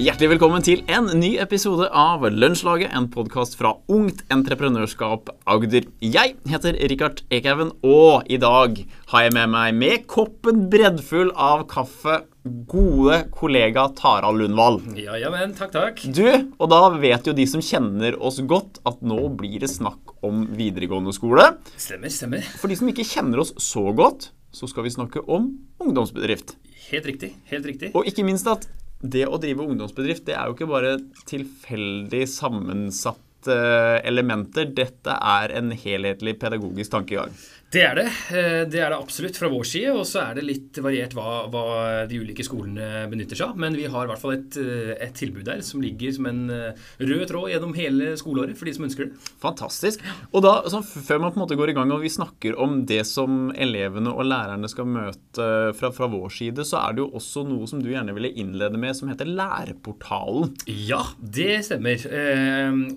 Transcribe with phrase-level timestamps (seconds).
[0.00, 5.90] Hjertelig velkommen til en ny episode av Lunsjlaget, en podkast fra Ungt Entreprenørskap Agder.
[6.00, 8.78] Jeg heter Rikard Ekhaugen, og i dag
[9.10, 12.22] har jeg med meg med koppen breddfull av kaffe
[12.72, 14.80] gode kollega Tara Lundvall.
[14.96, 16.00] Ja, ja, men takk, takk.
[16.08, 16.24] Du,
[16.56, 20.46] og da vet jo de som kjenner oss godt, at nå blir det snakk om
[20.56, 21.44] videregående skole.
[21.76, 22.48] Stemmer, stemmer.
[22.56, 26.56] For de som ikke kjenner oss så godt, så skal vi snakke om ungdomsbedrift.
[26.88, 27.34] Helt riktig.
[27.52, 27.92] Helt riktig.
[27.92, 28.64] Og ikke minst at
[29.00, 30.96] det å drive ungdomsbedrift, det er jo ikke bare
[31.30, 33.56] tilfeldig sammensatte
[34.04, 34.68] elementer.
[34.76, 37.32] Dette er en helhetlig pedagogisk tankegang.
[37.70, 38.06] Det er det.
[38.34, 39.92] Eh, det er det absolutt fra vår side.
[39.94, 41.64] Og så er det litt variert hva, hva,
[42.10, 43.60] de ulike skolene benytter seg av.
[43.62, 46.40] Men vi har i hvert fall et, eh, et, tilbud der som ligger som en
[46.50, 49.30] eh, rød tråd gjennom hele skoleåret for de som ønsker det.
[49.42, 50.02] Fantastisk.
[50.32, 52.80] Og da, sånn, Før man på en måte går i gang og vi snakker om
[52.90, 55.46] det som elevene og lærerne skal møte
[55.78, 58.80] fra, fra vår side, så er det jo også noe som du gjerne ville innlede
[58.80, 60.56] med, som heter Læreportalen.
[60.66, 62.02] Ja, det stemmer.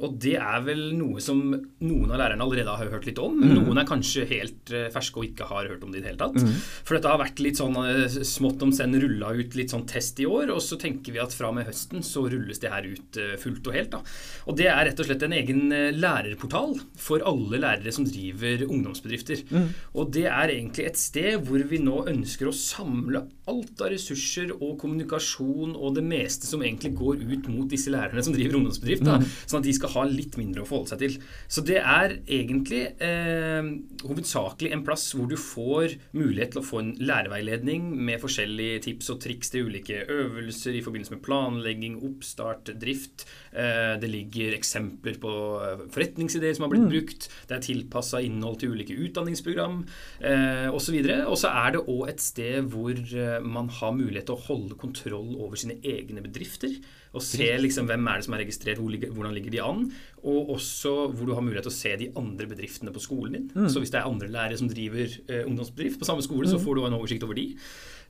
[0.02, 3.38] Og det er vel noe som noen av lærerne allerede har hørt litt om.
[3.38, 3.56] Mm.
[3.59, 6.11] Noen er kanskje helt helt eh, ferske og ikke har hørt om det i det
[6.11, 6.38] hele tatt.
[6.39, 6.56] Mm.
[6.83, 10.19] For dette har vært litt sånn eh, smått om senn rulla ut litt sånn test
[10.19, 12.88] i år, og så tenker vi at fra og med høsten så rulles det her
[12.88, 13.91] ut eh, fullt og helt.
[13.91, 14.02] da.
[14.47, 15.64] Og det er rett og slett en egen
[15.97, 19.44] lærerportal for alle lærere som driver ungdomsbedrifter.
[19.52, 19.69] Mm.
[20.00, 24.53] Og det er egentlig et sted hvor vi nå ønsker å samle alt av ressurser
[24.55, 29.03] og kommunikasjon og det meste som egentlig går ut mot disse lærerne som driver ungdomsbedrift,
[29.05, 29.27] da, mm.
[29.44, 31.17] sånn at de skal ha litt mindre å forholde seg til.
[31.52, 33.69] Så det er egentlig eh,
[34.03, 39.11] hovedsakelig en plass hvor du får mulighet til å få en læreveiledning med forskjellige tips
[39.13, 43.28] og triks til ulike øvelser i forbindelse med planlegging, oppstart, drift.
[43.54, 46.91] Eh, det ligger eksempler på eh, forretningsideer som har blitt mm.
[46.94, 47.28] brukt.
[47.50, 49.84] Det er tilpassa innhold til ulike utdanningsprogram
[50.74, 50.97] osv.
[50.97, 52.97] Eh, og så er det òg et sted hvor
[53.46, 56.74] man har mulighet til å holde kontroll over sine egne bedrifter
[57.13, 59.84] og se liksom, hvem er det som er registrert, hvordan ligger de an.
[60.25, 63.50] Og også hvor du har mulighet til å se de andre bedriftene på skolen din.
[63.53, 63.68] Mm.
[63.69, 65.13] Så hvis det er andre lærere som driver
[65.44, 66.56] ungdomsbedrift på samme skole, mm.
[66.56, 67.52] så får du en oversikt over de.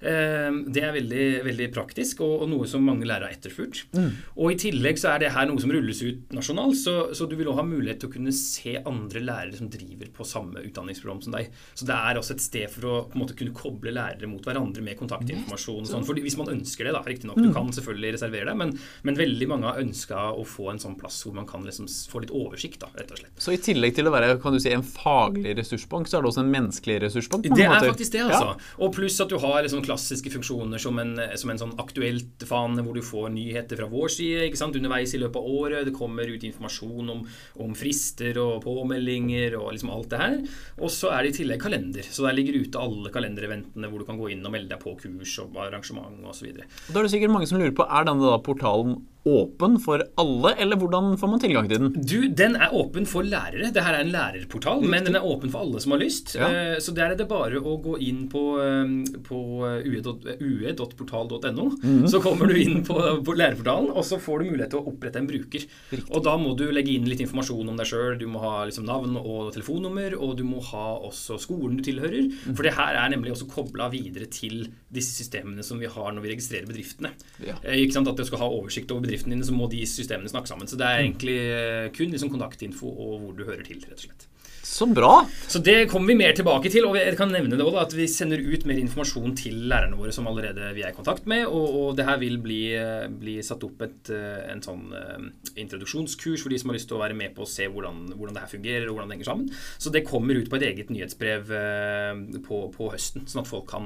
[0.04, 3.86] Ehm, det er veldig, veldig praktisk, og, og, noe som mange lærere har etterfulgt.
[3.96, 4.10] Mm.
[4.36, 7.38] Og I tillegg så er det her noe som rulles ut nasjonalt, så, så du
[7.40, 11.24] vil også ha mulighet til å kunne se andre lærere som driver på samme utdanningsprogram
[11.24, 11.52] som deg.
[11.74, 15.00] Så det er også et sted for å måte kunne koble lærere mot hverandre med
[15.00, 15.88] kontaktinformasjon.
[15.90, 16.08] Sånn.
[16.08, 17.48] For hvis man ønsker det, da, riktignok, mm.
[17.48, 18.76] du kan selvfølgelig reservere det, men,
[19.08, 22.24] men veldig mange har ønska å få en sånn plass hvor man kan liksom få
[22.26, 23.34] litt oversikt, da, rett og slett.
[23.40, 26.34] Så i tillegg til å være kan du si, en faglig ressursbank, så er det
[26.34, 27.48] også en menneskelig ressursbank?
[27.54, 28.54] det er faktisk det, altså.
[28.54, 28.72] Ja.
[28.84, 32.84] Og pluss at du har liksom klassiske funksjoner som en, som en sånn aktuelt fane
[32.84, 34.78] hvor du får nyheter fra vår side ikke sant?
[34.80, 35.86] underveis i løpet av året.
[35.88, 37.24] Det kommer ut informasjon om,
[37.62, 40.38] om frister og påmeldinger og liksom alt det her.
[40.82, 42.10] Og så er det i tillegg kalender.
[42.10, 44.96] Så der ligger ute alle kalendereventene hvor du kan gå inn og melde deg på
[45.00, 46.50] kurs og arrangement osv.
[46.54, 50.52] Da er det sikkert mange som lurer på er denne da portalen åpen for alle,
[50.60, 51.94] eller hvordan får man tilgang til den?
[51.96, 53.70] Du, Den er åpen for lærere.
[53.72, 54.90] Det her er en lærerportal, Riktig.
[54.92, 56.34] men den er åpen for alle som har lyst.
[56.36, 56.50] Ja.
[56.52, 61.68] Eh, så der er det bare å gå inn på, eh, på ue.portal.no.
[61.84, 62.08] Mm.
[62.12, 65.22] Så kommer du inn på, på, lærerportalen, og så får du mulighet til å opprette
[65.22, 65.64] en bruker.
[65.94, 66.12] Riktig.
[66.12, 68.20] Og da må du legge inn litt informasjon om deg sjøl.
[68.20, 72.28] Du må ha liksom navn og telefonnummer, og du må ha også skolen du tilhører.
[72.28, 72.58] Mm.
[72.58, 76.28] For det her er nemlig også kobla videre til disse systemene som vi har når
[76.28, 77.16] vi registrerer bedriftene.
[77.40, 77.56] Ja.
[77.64, 78.12] Eh, ikke sant?
[78.12, 80.70] At du skal ha oversikt over bedriftene bedriftene dine, så må de systemene snakke sammen.
[80.70, 84.08] Så det er egentlig eh, kun liksom kontaktinfo og hvor du hører til, rett og
[84.08, 84.28] slett.
[84.74, 85.28] Så bra.
[85.48, 86.88] Så det kommer vi mer tilbake til.
[86.90, 90.12] Og jeg kan nevne det også, at vi sender ut mer informasjon til lærerne våre
[90.16, 91.46] som allerede vi er i kontakt med.
[91.46, 92.74] Og, og det her vil bli,
[93.22, 95.22] bli satt opp et eh, en sånn uh,
[95.62, 98.34] introduksjonskurs for de som har lyst til å være med på å se hvordan, hvordan
[98.34, 99.48] det her fungerer og hvordan det henger sammen.
[99.78, 102.14] Så det kommer ut på et eget nyhetsbrev uh,
[102.48, 103.86] på, på, høsten, sånn at folk kan,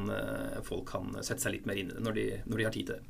[0.65, 2.85] folk kan, sette seg litt mer inn i det når de, når de har tid
[2.87, 3.01] til det.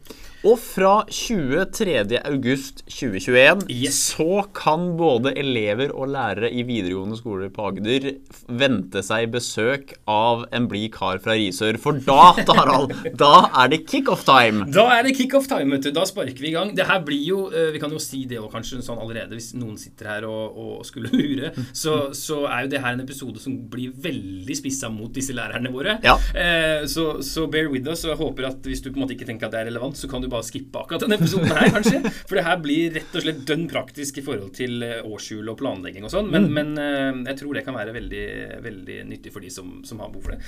[0.50, 3.96] Og fra 23.8.2021 yes.
[4.16, 8.10] så kan både elever og lærere i videregående skoler på Agder
[8.48, 11.78] vente seg besøk av en blid kar fra Risør.
[11.82, 13.34] For da, Tarald, da
[13.64, 14.68] er det kickoff-time.
[14.74, 15.92] Da er det kickoff-time, vet du.
[15.96, 16.74] Da sparker vi i gang.
[16.78, 19.52] Det her blir jo eh, Vi kan jo si det òg kanskje sånn allerede, hvis
[19.58, 23.42] noen sitter her og, og skulle lure, så, så, er jo det her en episode
[23.44, 25.98] som blir veldig spissa mot disse lærerne våre.
[26.06, 26.18] Ja.
[26.34, 28.06] Eh, så, så, bear with us.
[28.06, 29.98] Og jeg håper at hvis du på en måte ikke tenker at det er relevant,
[30.00, 32.02] så kan du bare skippe akkurat denne episoden her, kanskje.
[32.28, 35.60] For det her blir rett og slett dønn praktisk i forhold til eh, årshjul og
[35.60, 36.32] planlegging og sånn.
[36.34, 36.58] Men, mm.
[36.58, 38.26] men jeg tror det kan være veldig,
[38.64, 40.42] veldig nyttig for de som, som har behov for det.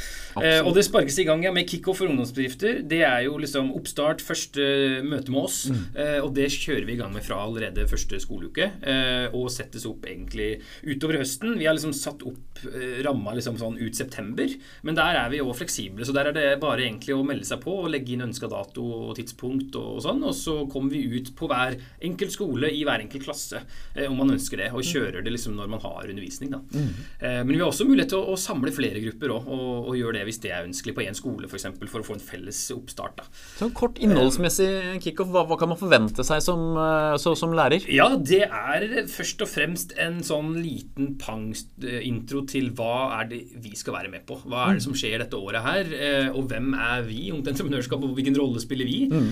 [0.44, 2.82] Eh, og det sparkes i gang ja, med kickoff for ungdomsbedrifter.
[2.90, 4.64] Det er jo liksom oppstart, første
[5.06, 5.62] møte med oss.
[5.74, 5.84] Mm.
[6.00, 8.72] Eh, og det kjører vi i gang med fra allerede første skoleuke.
[8.82, 11.58] Eh, og settes opp egentlig utover høsten.
[11.60, 14.52] Vi har liksom satt opp eh, ramma liksom sånn ut september,
[14.86, 16.06] men der er vi òg fleksible.
[16.08, 18.86] Så der er det bare egentlig å melde seg på og legge inn ønska dato
[19.10, 20.24] og tidspunkt og sånn.
[20.28, 23.64] Og så kommer vi ut på hver enkelt skole i hver enkelt klasse
[23.96, 26.54] eh, om man ønsker det, og kjører det liksom når man har undervisning.
[26.56, 26.62] Da.
[26.74, 26.99] Mm.
[27.20, 29.94] Eh, men vi har også mulighet til å, å samle flere grupper også, og, og,
[30.00, 31.68] gjøre det hvis det er ønskelig på én skole f.eks.
[31.80, 33.20] For, for å få en felles oppstart.
[33.20, 33.28] Da.
[33.60, 34.70] Sånn kort innholdsmessig
[35.04, 37.86] kickoff, hva, hva, kan man forvente seg som, eh, så, som lærer?
[37.94, 43.74] Ja, det er først og fremst en sånn liten pang-intro til hva er det vi
[43.80, 44.40] skal være med på.
[44.46, 45.92] Hva er det som skjer dette året her,
[46.34, 47.30] og hvem er vi?
[47.34, 49.00] Ungt entreprenørskap, og hvilken rolle spiller vi?
[49.10, 49.30] Mm.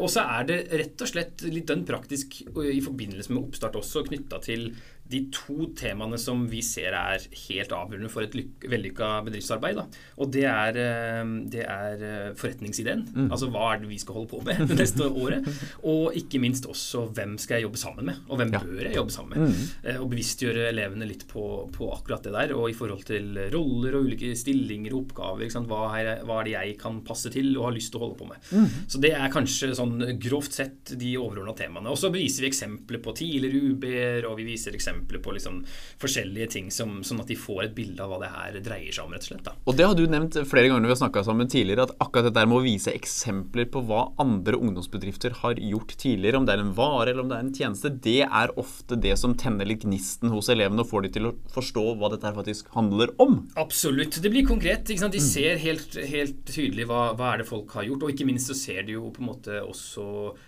[0.00, 4.04] og så er det rett og slett litt dønn praktisk i forbindelse med oppstart også
[4.06, 4.68] knytta til
[5.10, 8.34] de to temaene som vi ser er helt avgjørende for et
[8.66, 9.78] vellykka bedriftsarbeid.
[9.78, 9.84] Da.
[10.22, 11.22] Og det er, eh,
[11.52, 13.04] det er eh, forretningsideen.
[13.14, 13.28] Mm.
[13.30, 15.46] Altså hva er det vi skal holde på med det neste året?
[15.86, 18.62] Og ikke minst også hvem skal jeg jobbe sammen med, og hvem ja.
[18.64, 19.54] bør jeg jobbe sammen med?
[19.54, 19.68] Mm.
[19.86, 24.00] Eh, og bevisstgjøre elevene litt på, på, akkurat det der, og i forhold til roller
[24.00, 25.54] og ulike stillinger og oppgaver.
[25.66, 28.18] Hva er, hva, er, det jeg kan passe til og har lyst til å holde
[28.18, 28.42] på med?
[28.50, 28.82] Mm.
[28.90, 31.92] Så det er kanskje sånn grovt sett de overordna temaene.
[31.92, 35.62] Og så viser vi eksempler på tidligere UB-er, og vi viser eksempler eksempler på liksom
[36.00, 39.06] forskjellige ting, som, sånn at de får et bilde av hva det her dreier seg
[39.06, 39.12] om.
[39.12, 39.44] rett Og slett.
[39.44, 39.54] Da.
[39.66, 42.30] Og Det har du nevnt flere ganger når vi har snakka sammen tidligere, at akkurat
[42.30, 46.64] dette med å vise eksempler på hva andre ungdomsbedrifter har gjort tidligere, om det er
[46.64, 49.84] en vare eller om det er en tjeneste, det er ofte det som tenner litt
[49.86, 53.38] gnisten hos elevene og får de til å forstå hva dette her faktisk handler om.
[53.60, 54.20] Absolutt.
[54.22, 54.86] Det blir konkret.
[54.86, 58.50] De ser helt, helt tydelig hva, hva, er det folk har gjort, og ikke minst
[58.50, 60.06] så ser de jo på en måte også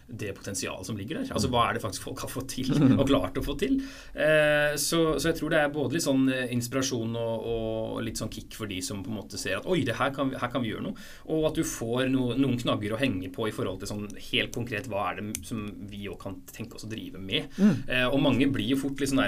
[0.08, 1.32] det potensialet som ligger der.
[1.34, 3.78] Altså hva er det faktisk folk har fått til, og klart å få til.
[4.14, 4.37] Eh,
[4.78, 8.32] så, så, jeg tror det er både litt sånn eh, inspirasjon og, og, litt sånn
[8.32, 10.64] kick for de som på en måte ser at oi, det her kan, her kan
[10.64, 11.06] vi gjøre noe.
[11.34, 14.54] Og at du får no, noen knagger å henge på i forhold til sånn helt
[14.54, 17.50] konkret hva er det som vi òg kan tenke oss å drive med.
[17.58, 17.74] Mm.
[17.86, 19.24] Eh, og mange blir jo fort litt sånn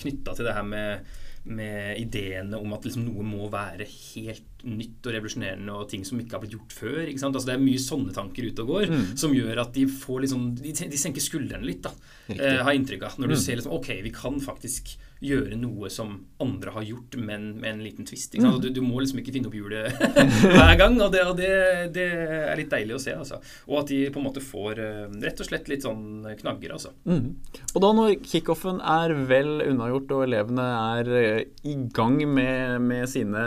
[0.00, 5.06] knytta til det her med med ideene om at liksom noe må være helt nytt
[5.06, 7.02] og revolusjonerende og ting som ikke har blitt gjort før.
[7.06, 9.04] Altså det er mye sånne tanker ute og går mm.
[9.22, 11.92] som gjør at de får liksom, de, de senker skuldrene litt, da,
[12.34, 13.18] eh, har inntrykk av.
[13.20, 13.42] Når du mm.
[13.44, 16.10] ser liksom, ok, vi kan faktisk gjøre noe som
[16.44, 18.34] andre har gjort, men med en liten twist.
[18.36, 18.58] Mm.
[18.60, 19.94] Du, du, må liksom ikke finne opp hjulet
[20.56, 21.52] hver gang, og, det, og det,
[21.94, 22.04] det,
[22.50, 23.14] er litt deilig å se.
[23.16, 23.40] Altså.
[23.70, 26.76] Og at de på en måte får uh, rett og slett litt sånn knagger.
[26.76, 26.92] Altså.
[27.08, 27.32] Mm.
[27.72, 33.42] Og da når kickoffen er vel unnagjort, og elevene er i gang med, med sine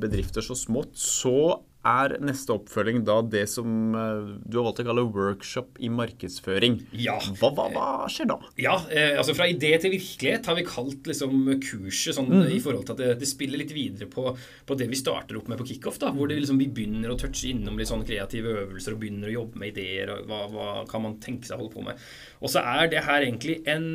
[0.00, 4.86] bedrifter så smått, så er neste oppfølging da det som eh, du har valgt å
[4.88, 6.80] kalle workshop i markedsføring.
[6.98, 7.16] Ja.
[7.38, 8.38] Hva, hva, hva skjer da?
[8.60, 12.48] Ja, eh, altså Fra idé til virkelighet har vi kalt liksom kurset sånn, mm.
[12.56, 14.26] i forhold til at det, det spiller litt videre på,
[14.66, 16.00] på, det vi starter opp med på kickoff.
[16.02, 19.30] da, Hvor det, liksom, vi begynner å touche innom litt sånn kreative øvelser og begynner
[19.30, 20.14] å jobbe med ideer.
[20.16, 22.08] og Hva, hva kan man tenke seg å holde på med.
[22.42, 23.88] Og så er det her egentlig en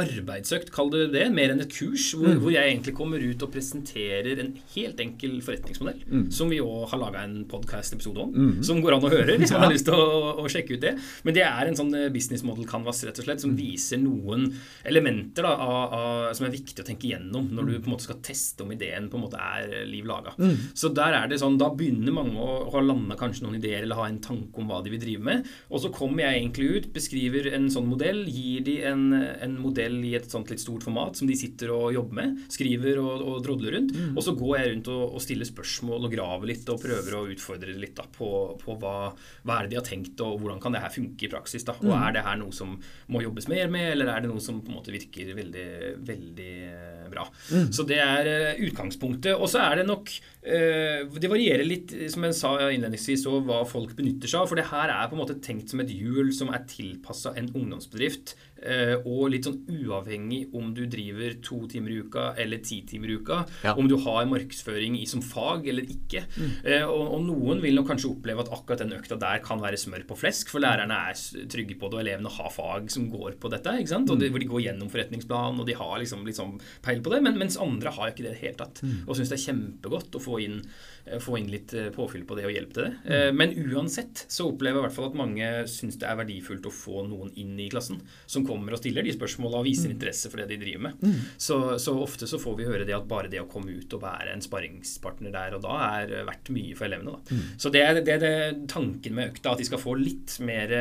[0.00, 2.40] arbeidsøkt, kall det det, mer enn et kurs, hvor, mm.
[2.42, 6.24] hvor, jeg egentlig kommer ut og presenterer en helt enkel forretningsmodell, mm.
[6.34, 8.56] som vi òg har laga en podkast-episode om, mm.
[8.66, 10.94] som går an å høre hvis man har lyst til å, å, sjekke ut det.
[11.26, 13.60] Men det er en sånn eh, business model canvas rett og slett, som mm.
[13.60, 14.48] viser noen
[14.82, 17.78] elementer da, av, av, som er viktig å tenke gjennom når du mm.
[17.78, 20.34] på en måte skal teste om ideen på en måte er eh, liv laga.
[20.40, 20.74] Mm.
[20.74, 24.02] Så der er det sånn, da begynner mange å ha landa kanskje noen ideer eller
[24.02, 26.92] ha en tanke om hva de vil drive med, og så kommer jeg egentlig ut,
[26.94, 30.84] beskriver en sånn modell, gir de en, en modell modell i et sånt litt stort
[30.84, 32.40] format som de sitter og jobber med.
[32.52, 33.94] Skriver og, og drodler rundt.
[33.94, 34.16] Mm.
[34.16, 37.24] Og så går jeg rundt og, og, stiller spørsmål og graver litt og prøver å
[37.32, 38.28] utfordre litt da, på,
[38.60, 38.96] på hva,
[39.44, 41.64] hva, er det de har tenkt, og hvordan kan det her funke i praksis.
[41.66, 41.96] da, Og mm.
[42.00, 42.76] er det her noe som
[43.12, 45.68] må jobbes mer med, eller er det noe som på en måte virker veldig,
[46.04, 47.26] veldig eh, bra.
[47.50, 47.68] Mm.
[47.74, 49.34] Så det er uh, utgangspunktet.
[49.34, 53.62] Og så er det nok uh, Det varierer litt, som jeg sa innledningsvis, og hva
[53.68, 54.50] folk benytter seg av.
[54.50, 57.50] For det her er på en måte tenkt som et hjul som er tilpassa en
[57.52, 62.80] ungdomsbedrift Eh, og litt sånn uavhengig om du driver to timer i uka eller ti
[62.88, 63.74] timer i uka, ja.
[63.78, 66.24] om du har markedsføring i som fag eller ikke.
[66.36, 66.52] Mm.
[66.62, 69.80] Eh, og, og, noen vil nok kanskje oppleve at akkurat den økta der kan være
[69.80, 73.38] smør på flesk, for lærerne er trygge på det, og elevene har fag som går
[73.42, 73.76] på dette.
[73.80, 74.10] ikke sant?
[74.10, 74.34] Og de, mm.
[74.34, 77.60] hvor de går gjennom forretningsplanen, og de har liksom, liksom peil på det, men, mens
[77.60, 78.84] andre har ikke det i det hele tatt.
[78.84, 78.98] Mm.
[79.06, 80.60] Og syns det er kjempegodt å få inn
[81.04, 82.92] Eh, få inn litt eh, påfyll på det og hjelp til det.
[83.04, 83.40] Eh, mm.
[83.40, 86.72] Men uansett så opplever jeg i hvert fall at mange syns det er verdifullt å
[86.72, 90.48] få noen inn i klassen som kommer og stiller de spørsmåla viser interesse for det
[90.52, 91.06] de driver med.
[91.40, 94.02] Så, så, ofte så får vi høre det at bare det å komme ut og
[94.04, 97.14] være en sparringspartner der og da er verdt mye for elevene.
[97.14, 97.40] Da.
[97.60, 100.74] Så det er, det er tanken med økta, at de skal få litt mer,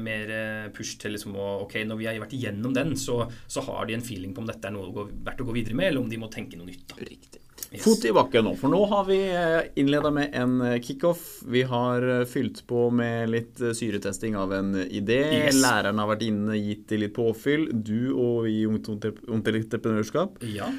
[0.00, 0.34] mer
[0.76, 3.96] push til liksom å Ok, når vi har vært igjennom den, så, så har de
[3.96, 6.20] en feeling på om dette er noe verdt å gå videre med, eller om de
[6.20, 6.86] må tenke noe nytt.
[6.88, 7.00] Da.
[7.02, 7.42] Riktig.
[7.70, 7.82] Yes.
[7.84, 11.42] Fot i bakken nå, for nå har vi eh, innleda med en eh, kickoff.
[11.44, 15.18] Vi har eh, fylt på med litt syretesting av en idé.
[15.42, 15.58] Yes.
[15.60, 17.68] Læreren har vært inne, gitt det litt påfyll.
[17.72, 20.40] Du og vi i Ungt Entreprenørskap.
[20.48, 20.70] Ja.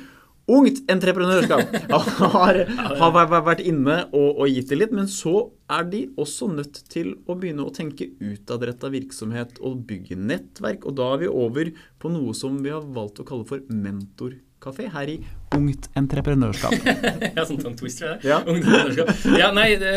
[0.50, 1.76] Ungt entreprenørskap
[2.34, 2.64] har,
[2.98, 7.12] har, vært inne og, og, gitt det litt, men så er de også nødt til
[7.30, 10.90] å begynne å tenke utadretta virksomhet og bygge nettverk.
[10.90, 11.70] Og da er vi over
[12.02, 15.20] på noe som vi har valgt å kalle for mentorkultur kafé her i
[15.56, 16.76] Ungt entreprenørskap.
[17.38, 18.30] ja, sånn tongue twister, det.
[18.30, 18.38] Ja.
[18.44, 19.24] Ungt entreprenørskap.
[19.40, 19.94] Ja, nei, det,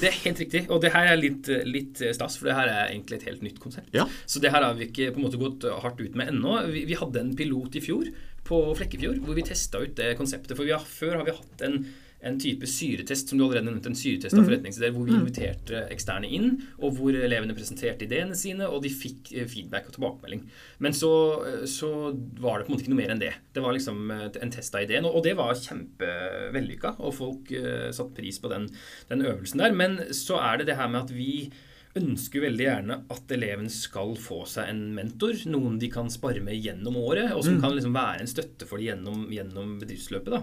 [0.00, 0.64] det, er helt riktig.
[0.66, 3.60] Og det her er litt, litt, stas, for det her er egentlig et helt nytt
[3.62, 3.92] konsept.
[3.94, 4.08] Ja.
[4.26, 6.56] Så det her har vi ikke på en måte gått hardt ut med ennå.
[6.74, 8.10] Vi, vi hadde en pilot i fjor
[8.50, 10.56] på Flekkefjord hvor vi testa ut det konseptet.
[10.58, 11.82] For har, før har vi hatt en
[12.20, 14.48] en type syretest som du allerede nevnte, en syretest av mm.
[14.48, 15.20] forretningsideer, hvor vi mm.
[15.22, 19.96] inviterte eksterne inn, og hvor elevene presenterte ideene sine, og de fikk eh, feedback og
[19.96, 20.44] tilbakemelding.
[20.84, 21.12] Men så,
[21.48, 21.90] eh, så
[22.40, 23.32] var det på en måte ikke noe mer enn det.
[23.56, 28.14] Det var liksom eh, en test av ideen, og det var kjempevellykka, og folk satte
[28.16, 28.68] pris på den,
[29.10, 29.74] den øvelsen der.
[29.76, 31.32] Men så er det det her med at vi
[31.98, 35.34] ønsker veldig gjerne at eleven skal få seg en mentor.
[35.50, 37.62] Noen de kan spare med gjennom året, og som mm.
[37.64, 40.36] kan liksom være en støtte for dem gjennom, gjennom bedriftsløpet.
[40.36, 40.42] Da.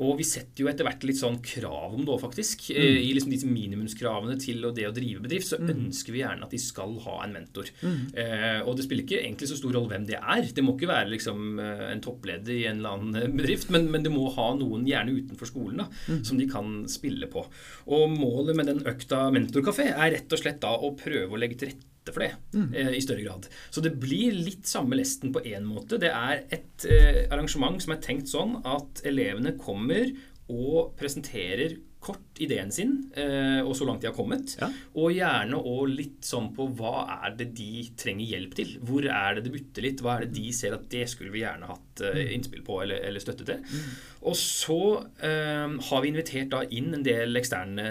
[0.00, 2.64] Og vi setter jo etter hvert litt sånn krav om det òg, faktisk.
[2.72, 2.98] Mm.
[3.02, 5.68] I liksom disse minimumskravene til det å drive bedrift, så mm.
[5.74, 7.68] ønsker vi gjerne at de skal ha en mentor.
[7.84, 7.98] Mm.
[8.24, 10.48] Eh, og det spiller ikke egentlig så stor rolle hvem det er.
[10.56, 13.90] Det må ikke være liksom eh, en toppleder i en eller annen eh, bedrift, men,
[13.92, 16.24] men det må ha noen gjerne utenfor skolen da, mm.
[16.30, 17.44] som de kan spille på.
[17.92, 21.60] Og målet med den økta mentorkafé er rett og slett da å prøve å legge
[21.60, 22.74] til rette for det mm.
[22.74, 23.46] eh, i større grad.
[23.70, 26.00] Så det blir litt samme lesten på én måte.
[26.02, 30.10] Det er et eh, arrangement som er tenkt sånn at elevene kommer
[30.50, 34.56] og presenterer kort ideen sin, eh, og så langt de har kommet.
[34.58, 34.68] Ja.
[34.98, 38.72] Og gjerne òg litt sånn på hva er det de trenger hjelp til.
[38.82, 40.02] Hvor er det det butter litt?
[40.02, 42.32] Hva er det de ser at det skulle vi gjerne hatt eh, mm.
[42.38, 43.62] innspill på eller, eller støtte til?
[43.62, 43.94] Mm.
[44.32, 44.80] Og så
[45.28, 47.86] eh, har vi invitert da inn en del eksterne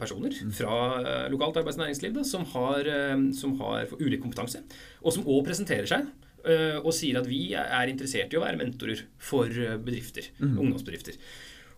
[0.00, 0.54] personer mm.
[0.54, 0.78] fra
[1.32, 2.86] lokalt arbeids- og næringsliv da, som har,
[3.36, 4.62] som har ulik kompetanse,
[5.02, 6.10] og som òg presenterer seg.
[6.80, 9.50] Og sier at vi er interessert i å være mentorer for
[9.84, 10.54] bedrifter, mm.
[10.54, 11.18] ungdomsbedrifter.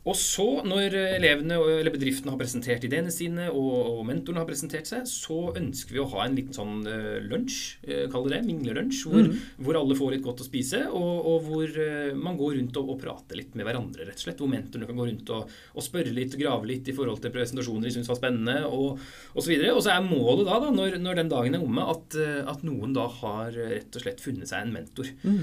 [0.02, 5.04] Og så, når elevene eller bedriftene har presentert ideene sine, og, mentorene har presentert seg,
[5.06, 9.02] så ønsker vi å ha en liten sånn uh, lunsj, uh, kall det det, minglelunsj,
[9.06, 9.36] hvor, mm.
[9.62, 12.90] hvor, alle får litt godt å spise, og, og hvor uh, man går rundt og,
[12.94, 14.42] og, prater litt med hverandre, rett og slett.
[14.42, 17.86] Hvor mentorene kan gå rundt og, og spørre litt, grave litt i forhold til presentasjoner
[17.86, 18.98] de syns var spennende, og
[19.38, 19.54] osv.
[19.54, 22.18] Og, og så er målet da, da når, når, den dagen er omme, at,
[22.50, 25.08] at, noen da har rett og slett funnet seg en mentor.
[25.22, 25.40] Mm.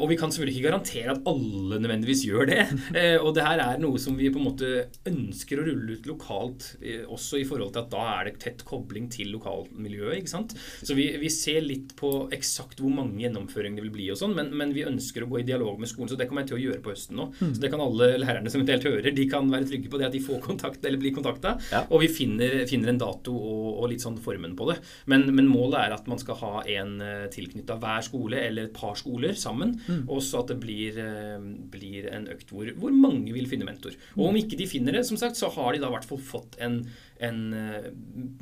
[0.00, 2.64] og vi kan selvfølgelig ikke garantere at alle nødvendigvis gjør det,
[3.24, 4.70] og det her er noe som vi på en måte
[5.08, 8.64] ønsker å rulle ut lokalt, eh, også i forhold til at da er det tett
[8.68, 10.20] kobling til lokalmiljøet.
[10.20, 10.54] ikke sant?
[10.82, 14.36] Så vi, vi ser litt på eksakt hvor mange gjennomføringer det vil bli, og sånn,
[14.36, 16.12] men, men, vi ønsker å gå i dialog med skolen.
[16.12, 17.28] Så det kommer jeg til å gjøre på høsten nå.
[17.40, 17.54] Mm.
[17.56, 20.16] Så det kan alle lærerne som eventuelt hører, de kan være trygge på det at
[20.16, 21.56] de får kontakt eller blir kontakta.
[21.72, 21.82] Ja.
[21.88, 24.78] Og vi finner, finner, en dato og, og, litt sånn formen på det.
[25.10, 28.76] Men, men målet er at man skal ha en eh, tilknytta hver skole eller et
[28.76, 30.04] par skoler sammen, mm.
[30.10, 31.38] og så at det blir, eh,
[31.72, 33.96] blir en økt hvor, hvor mange vil finne mentor.
[34.18, 36.20] Og om ikke de finner det, som sagt, så har de da i hvert fall
[36.22, 36.80] fått en,
[37.24, 37.88] en uh,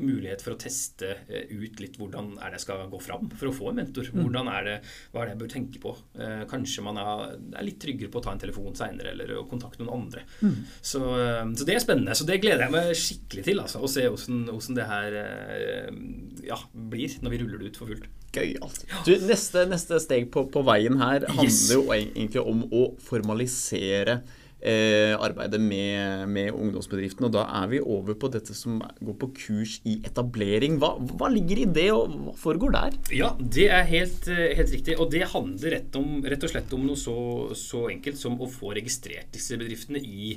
[0.01, 3.51] mulighet for å teste uh, ut litt hvordan er det jeg skal gå fram for
[3.51, 4.11] å få en mentor.
[4.13, 4.23] Mm.
[4.25, 4.77] Hvordan er det,
[5.13, 5.95] Hva er det jeg bør tenke på?
[6.19, 9.47] Uh, kanskje man er, er, litt tryggere på å ta en telefon seinere eller å
[9.51, 10.25] kontakte noen andre.
[10.43, 10.59] Mm.
[10.79, 12.17] Så, så, det er spennende.
[12.19, 13.63] Så det gleder jeg meg skikkelig til.
[13.65, 15.19] Altså, å se hvordan, det her
[16.47, 18.09] ja, blir når vi ruller det ut for fullt.
[18.29, 18.83] Gøyalt.
[19.07, 21.63] Du, neste, neste steg på, på, veien her handler yes.
[21.73, 27.29] jo egentlig om å formalisere eh, arbeidet med, med, ungdomsbedriftene.
[27.29, 30.79] Og da er vi over på dette som går på kurs i etablering.
[30.83, 32.97] Hva, hva ligger i det, og hva foregår der?
[33.15, 34.97] Ja, det er helt, eh, helt riktig.
[34.99, 37.17] Og det handler rett, om, rett, og slett om noe så,
[37.59, 40.35] så, enkelt som å få registrert disse bedriftene i,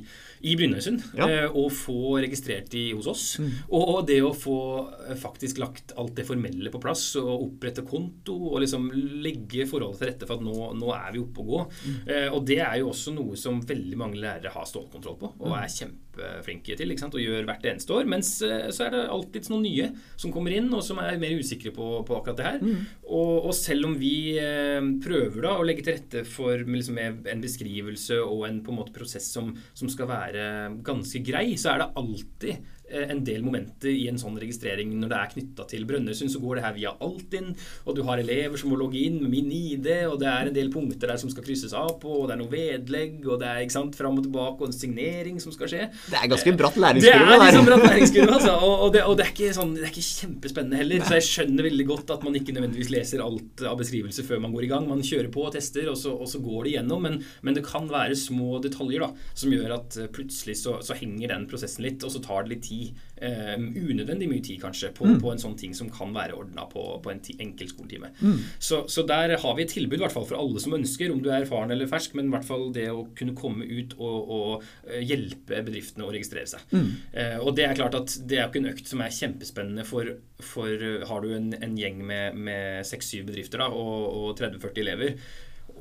[0.47, 1.03] i Brynøysund.
[1.17, 1.27] Ja.
[1.27, 3.25] Eh, og få registrert de hos oss.
[3.41, 3.51] Mm.
[3.69, 4.59] Og, og, det å få
[5.07, 8.89] eh, faktisk lagt alt det formelle på plass, og opprette konto, og liksom
[9.23, 11.63] legge forholdet til rette for at nå, nå er vi oppe og gå.
[11.81, 11.97] Mm.
[12.05, 15.29] Eh, og det er jo også noe som veldig mange mange lærere har stålkontroll på
[15.39, 18.07] og er kjempeflinke til og gjør hvert eneste år.
[18.09, 19.87] Mens eh, så er det alltid noen nye
[20.19, 22.59] som kommer inn, og som er mer usikre på, på akkurat det her.
[22.61, 22.83] Mm.
[23.07, 27.43] Og, og, selv om vi eh, prøver da å legge til rette for liksom, en
[27.43, 30.45] beskrivelse og en på en måte prosess som, som skal være
[30.85, 35.19] ganske grei, så er det alltid en del momenter i en sånn registrering når det
[35.19, 37.51] er knytta til Brønnøysund, så går det her via Altinn,
[37.85, 40.57] og du har elever som må logge inn med min ID, og det er en
[40.57, 43.49] del punkter der som skal krysses av på, og det er noe vedlegg, og det
[43.49, 45.87] er ikke sant, fram og tilbake, og en signering som skal skje.
[46.11, 47.27] Det er ganske bratt læringskurve.
[47.31, 48.55] Det er liksom bratt læringskurve, altså.
[48.57, 51.05] Og, og, det, og det, er ikke sånn, det er ikke kjempespennende heller.
[51.07, 54.55] Så jeg skjønner veldig godt at man ikke nødvendigvis leser alt av beskrivelse før man
[54.55, 54.89] går i gang.
[54.89, 57.07] Man kjører på og tester, og så, og så går det igjennom.
[57.07, 61.33] Men, men, det kan være små detaljer da, som gjør at plutselig så, så henger
[61.33, 65.07] den prosessen litt, og så tar det litt tid eh, unødvendig mye tid kanskje på,
[65.07, 65.19] mm.
[65.23, 68.11] på, en sånn ting som kan være ordna på, på, en enkel skoletime.
[68.21, 68.39] Mm.
[68.59, 71.29] Så, så, der har vi et tilbud hvert fall for alle som ønsker, om du
[71.31, 74.65] er erfaren eller fersk, men i hvert fall det å kunne komme ut og, og
[74.89, 76.65] eh, hjelpe bedriftene å registrere seg.
[76.71, 76.89] Mm.
[77.13, 79.85] Uh, og det er klart at det er jo ikke en økt som er kjempespennende
[79.87, 85.15] for, for har du en, en gjeng med seks-syv bedrifter da, og, og 30-40 elever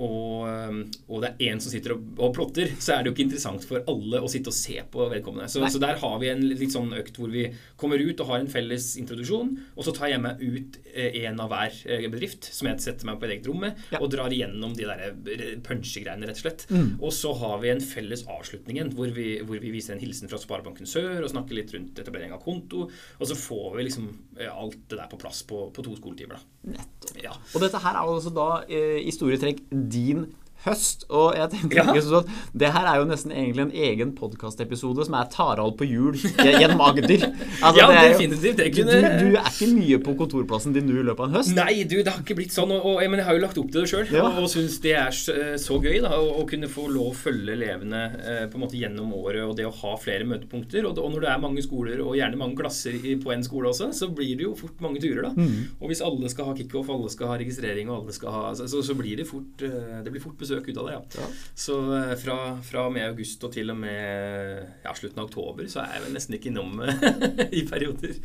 [0.01, 0.81] og, um,
[1.11, 3.65] og, det er én som sitter og, og, plotter, så er det jo ikke interessant
[3.69, 5.49] for alle å sitte og se på vedkommende.
[5.53, 7.47] Så, så, der har vi en litt sånn økt hvor vi
[7.81, 11.43] kommer ut og har en felles introduksjon, og så tar jeg meg ut eh, en
[11.45, 14.01] av hver eh, bedrift, som jeg setter meg på et eget rom med, ja.
[14.01, 16.67] og drar igjennom de der eh, punsjegreiene, rett og slett.
[16.73, 16.89] Mm.
[16.97, 20.41] Og så har vi en felles avslutning hvor vi, hvor vi viser en hilsen fra
[20.41, 24.09] Sparebanken Sør og snakker litt rundt etablering av konto, og så får vi liksom
[24.49, 26.41] alt det der på plass på, på to skoletimer.
[26.41, 26.87] da.
[27.21, 27.35] Ja.
[27.53, 29.61] Og dette her er altså da i store trekk
[29.91, 30.27] din
[30.65, 31.07] høst.
[31.09, 32.03] Og jeg tenkte ja.
[32.05, 35.89] sånn at det her er jo nesten egentlig en egen podkastepisode som er Tarald på
[35.89, 37.27] hjul gjennom Agder.
[37.61, 38.59] Altså, ja, jo, definitivt.
[38.61, 38.99] Det kunne...
[39.01, 41.55] du, du, er ikke mye på kontorplassen din nå i løpet av en høst?
[41.57, 42.75] Nei, du, det har ikke blitt sånn.
[42.77, 44.27] Og, og, men jeg har jo lagt opp til det sjøl, ja.
[44.27, 47.17] og, og syns det er så, så gøy da, å, å, kunne få lov å
[47.17, 50.87] følge elevene eh, på en måte gjennom året, og det å ha flere møtepunkter.
[50.89, 53.73] Og, og, når det er mange skoler, og gjerne mange klasser i, på en skole
[53.73, 55.33] også, så blir det jo fort mange turer, da.
[55.37, 55.81] Mm.
[55.81, 58.67] Og hvis alle skal ha kickoff, alle skal ha registrering, og alle skal ha Så,
[58.71, 60.97] så, så blir det fort, eh, det blir fort besøk ut av det.
[60.97, 61.03] Ja.
[61.23, 61.29] ja.
[61.55, 65.71] Så eh, fra, fra og med august og til og med ja, slutten av oktober
[65.71, 66.83] så er jeg vel nesten ikke innom
[67.61, 68.17] i perioder.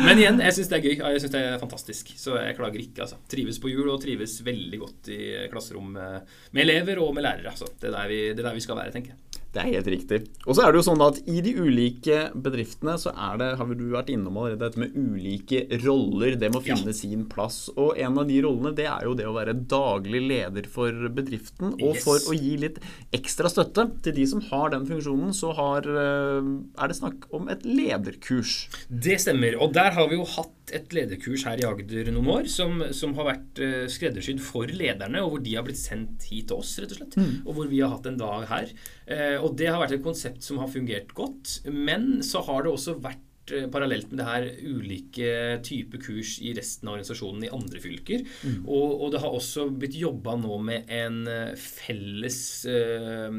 [0.00, 0.96] Men igjen, jeg syns det er gøy.
[0.98, 2.14] Jeg syns det er fantastisk.
[2.20, 3.06] Så jeg klager ikke.
[3.06, 3.20] altså.
[3.30, 5.20] Trives på jul og trives veldig godt i
[5.52, 7.54] klasserom med elever og med lærere.
[7.54, 7.70] Altså.
[7.76, 9.29] Det, er der vi, det er der vi skal være, tenker jeg.
[9.50, 10.20] Det er helt riktig.
[10.46, 13.72] Og så er det jo sånn at i de ulike bedriftene så er det, har
[13.74, 16.36] du vært innom allerede, dette med ulike roller.
[16.38, 16.96] Det må finne ja.
[16.96, 17.64] sin plass.
[17.74, 21.74] Og en av de rollene det er jo det å være daglig leder for bedriften.
[21.80, 22.04] Og yes.
[22.06, 22.78] for å gi litt
[23.16, 27.50] ekstra støtte til de som har den funksjonen, så har, eh, er det snakk om
[27.50, 28.62] et lederkurs.
[28.86, 29.58] Det stemmer.
[29.58, 33.14] Og der har vi jo hatt et lederkurs her i Agder noen år som, som
[33.18, 36.76] har vært uh, skreddersydd for lederne, og hvor de har blitt sendt hit til oss,
[36.82, 37.18] rett og slett.
[37.20, 37.32] Mm.
[37.44, 38.74] Og hvor vi har hatt en dag her.
[39.06, 41.60] Uh, og det har vært et konsept som har fungert godt.
[41.70, 43.24] Men så har det også vært
[43.56, 45.30] eh, parallelt med det her ulike
[45.66, 48.24] typer kurs i resten av organisasjonen i andre fylker.
[48.42, 48.62] Mm.
[48.64, 53.38] Og, og, det har også blitt jobba nå med en eh, felles øh,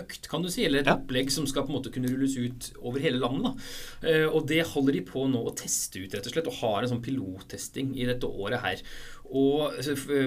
[0.00, 0.96] økt, kan du si, eller et ja.
[0.98, 3.38] opplegg som skal på en måte kunne rulles ut over hele landet.
[4.00, 4.12] Da.
[4.28, 6.90] og det holder de på nå å teste ut, rett og slett, og har en
[6.92, 8.82] sånn pilottesting i dette året her.
[9.30, 9.78] Og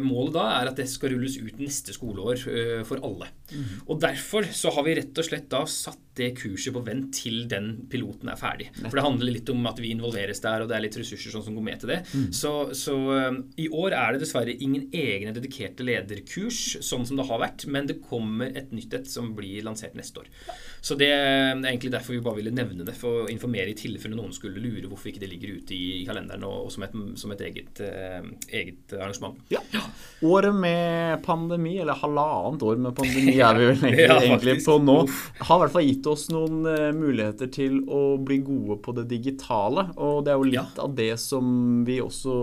[0.04, 3.30] Målet da er at det skal rulles ut neste skoleår uh, for alle.
[3.52, 3.84] Mm.
[3.88, 7.48] Og Derfor så har vi rett og slett da satt det kurset på vent til
[7.50, 8.68] den piloten er ferdig.
[8.78, 11.46] For det handler litt om at vi involveres der, og det er litt ressurser sånn
[11.48, 12.00] som går med til det.
[12.14, 12.28] Mm.
[12.38, 17.26] Så, så um, i år er det dessverre ingen egne dedikerte lederkurs, sånn som det
[17.30, 20.30] har vært, men det kommer et nytt et som blir lansert neste år.
[20.84, 24.18] Så det er egentlig derfor vi bare ville nevne det, for å informere i tilfelle
[24.18, 27.34] noen skulle lure hvorfor ikke det ligger ute i kalenderen og, og som, et, som
[27.34, 29.40] et, eget, eh, eget arrangement.
[29.54, 29.62] Ja.
[30.24, 34.78] Året med pandemi, eller halvannet år med pandemi er vi vel egentlig, ja, egentlig på
[34.80, 34.98] nå,
[35.40, 39.08] har i hvert fall gitt oss noen uh, muligheter til å bli gode på det
[39.12, 39.90] digitale.
[39.98, 40.86] Og det er jo litt ja.
[40.86, 42.38] av det som vi også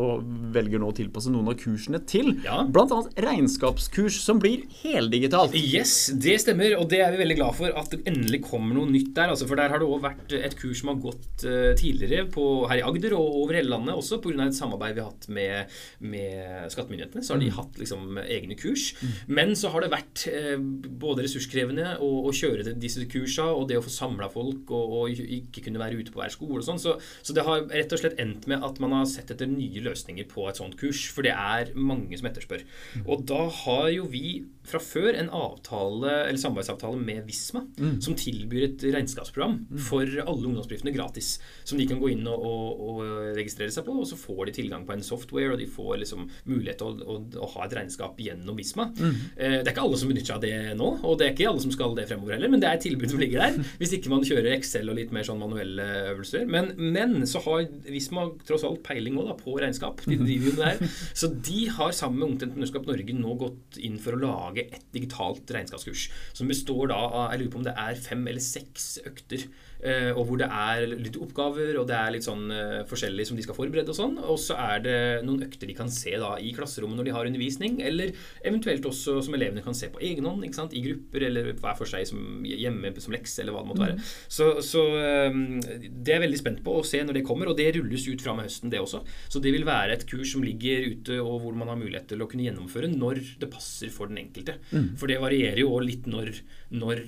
[0.55, 2.35] velger nå å tilpasse noen av kursene til.
[2.45, 2.61] Ja.
[2.69, 5.57] Blant annet regnskapskurs som blir heldigitalt.
[5.57, 6.77] Yes, det stemmer.
[6.81, 9.33] Og det er vi veldig glad for at det endelig kommer noe nytt der.
[9.33, 12.47] Altså, for der har det òg vært et kurs som har gått uh, tidligere på,
[12.71, 14.37] her i Agder og over hele landet også, pga.
[14.47, 15.81] et samarbeid vi har hatt med,
[16.13, 16.40] med
[16.73, 17.25] skattemyndighetene.
[17.25, 17.57] Så har de mm.
[17.59, 18.91] hatt liksom egne kurs.
[19.01, 19.15] Mm.
[19.41, 20.57] Men så har det vært uh,
[21.03, 25.23] både ressurskrevende å, å kjøre disse kursene og det å få samla folk og, og,
[25.41, 26.81] ikke kunne være ute på hver skole og sånn.
[26.83, 29.85] Så, så, det har rett og slett endt med at man har sett etter nye
[29.85, 31.07] løsninger på et sånt kurs.
[31.15, 32.65] For det er mange som etterspør.
[33.01, 33.07] Mm.
[33.07, 34.41] Og da har jo vi
[34.71, 37.97] fra før en avtale, eller samarbeidsavtale med Visma, mm.
[38.05, 39.81] som tilbyr et regnskapsprogram mm.
[39.89, 41.33] for alle ungdomsbedriftene gratis.
[41.65, 43.03] Som de kan gå inn og, og, og,
[43.37, 46.27] registrere seg på, og så får de tilgang på en software, og de får liksom
[46.51, 48.91] mulighet til å, å, å ha et regnskap gjennom Visma.
[49.01, 51.51] Eh, det er ikke alle som benytter seg av det nå, og det er ikke
[51.51, 53.61] alle som skal det fremover heller, men det er et tilbud som ligger der.
[53.81, 56.47] Hvis ikke man kjører Excel og litt mer sånn manuelle øvelser.
[56.51, 60.03] Men, men så har Visma tross alt peiling da, på regnskap.
[60.07, 60.97] De driver jo med det her.
[61.21, 64.87] Så de har sammen med Ungt Entreprenørskap Norge nå gått inn for å lage et
[64.95, 66.09] digitalt regnskapskurs.
[66.37, 69.47] Som består da av jeg lurer på om det er fem eller seks økter.
[69.83, 73.39] Eh, og hvor det er litt oppgaver, og det er litt sånn eh, forskjellig som
[73.39, 74.17] de skal forberede og sånn.
[74.21, 77.31] Og så er det noen økter de kan se da i klasserommet når de har
[77.31, 78.13] undervisning, eller
[78.47, 80.77] eventuelt også som elevene kan se på egen hånd, ikke sant?
[80.77, 84.09] i grupper eller hver for seg som hjemme som lekse, eller hva det måtte være.
[84.29, 85.41] Så, så eh,
[85.89, 88.25] det er jeg veldig spent på å se når det kommer, og det rulles ut
[88.25, 89.03] fra med høsten, det også.
[89.33, 92.23] Så det vil være et kurs som ligger ute, og hvor man har mulighet til
[92.23, 94.59] å kunne gjennomføre når det passer for den enkelte.
[95.01, 96.33] For det varierer jo litt når,
[96.75, 97.03] når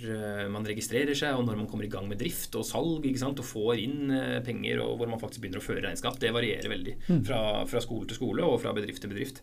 [0.52, 3.40] man registrerer seg, og når man kommer i gang med drift og salg ikke sant?
[3.42, 6.18] og får inn eh, penger, og hvor man faktisk begynner å føre regnskap.
[6.22, 6.96] Det varierer veldig
[7.26, 9.42] fra, fra skole til skole og fra bedrift til bedrift.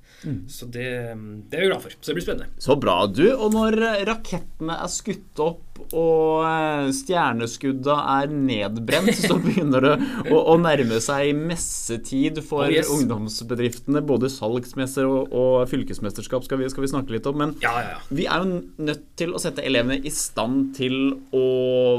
[0.49, 0.87] Så det,
[1.49, 1.95] det er vi glad for.
[1.99, 2.51] Så det blir spennende.
[2.61, 3.25] Så bra, du.
[3.35, 3.77] Og når
[4.09, 9.93] rakettene er skutt opp og eh, stjerneskudda er nedbrent, så begynner det
[10.33, 12.89] å, å nærme seg messetid for Oh, yes.
[12.91, 14.01] ungdomsbedriftene.
[14.03, 17.37] Både salgsmesser og, og fylkesmesterskap skal vi, skal vi snakke litt om.
[17.39, 18.01] Men Ja, ja, ja.
[18.11, 20.97] vi er jo nødt til å sette elevene i stand til
[21.35, 21.45] å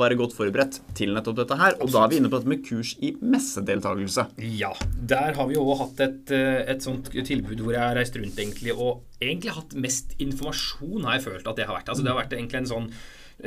[0.03, 1.77] være godt forberedt til nettopp dette her.
[1.81, 4.27] Og da er vi inne på dette med kurs i messedeltakelse.
[4.59, 4.73] Ja,
[5.13, 8.39] der har vi jo hatt et, eh, et sånt tilbud hvor jeg har reist rundt
[8.39, 11.89] egentlig og egentlig hatt mest informasjon, har jeg følt at det har vært.
[11.89, 12.93] Altså Det har vært egentlig en sånn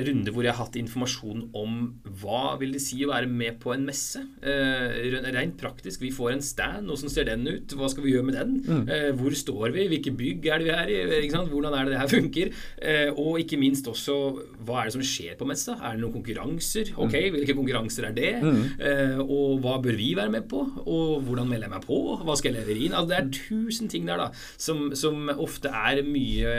[0.08, 1.79] runde hvor jeg har hatt informasjon om
[2.21, 4.21] hva vil det si å være med på en messe.
[4.41, 6.01] Eh, rent praktisk.
[6.03, 6.89] Vi får en stand.
[6.89, 7.75] Hvordan ser den ut?
[7.77, 8.88] Hva skal vi gjøre med den?
[8.89, 9.88] Eh, hvor står vi?
[9.91, 10.99] Hvilke bygg er det vi er i?
[11.23, 11.51] Ikke sant?
[11.53, 12.53] Hvordan er det det her funker?
[12.82, 14.17] Eh, og ikke minst også
[14.63, 15.77] hva er det som skjer på messa?
[15.79, 16.93] Er det noen konkurranser?
[16.97, 18.34] Ok, hvilke konkurranser er det?
[18.43, 20.63] Eh, og hva bør vi være med på?
[20.84, 21.99] Og hvordan melder jeg meg på?
[22.23, 22.97] Hva skal jeg levere inn?
[22.97, 26.53] Altså, det er tusen ting der da som, som ofte er mye,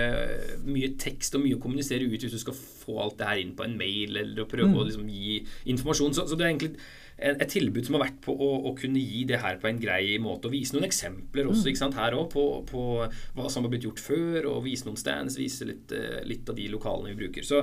[0.66, 3.54] mye tekst og mye å kommunisere ut hvis du skal få alt det her inn
[3.56, 5.40] på en mail eller å prøve å liksom gi
[5.72, 6.14] informasjon.
[6.16, 6.72] Så, så det er egentlig
[7.16, 9.80] et, et tilbud som har vært på å, å kunne gi det her på en
[9.82, 10.48] grei måte.
[10.48, 12.84] Og vise noen eksempler også ikke sant, her også på, på
[13.36, 16.58] hva som har blitt gjort før, og vise noen stands, vise litt, eh, litt av
[16.58, 17.46] de lokalene vi bruker.
[17.46, 17.62] Så